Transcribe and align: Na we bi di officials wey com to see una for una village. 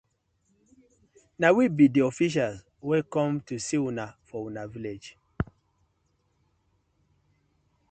Na 1.39 1.47
we 1.55 1.63
bi 1.77 1.85
di 1.93 2.01
officials 2.11 2.59
wey 2.87 3.03
com 3.13 3.31
to 3.47 3.55
see 3.67 3.81
una 3.89 4.05
for 4.27 4.41
una 4.49 4.63
village. 4.73 5.09